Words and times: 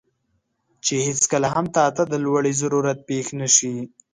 چې 0.85 0.95
هیڅکله 1.07 1.47
هم 1.55 1.65
تاته 1.75 2.03
د 2.07 2.13
لوړې 2.25 2.53
ضرورت 2.61 2.97
پېښ 3.09 3.25
نه 3.39 3.47
شي، 3.55 3.75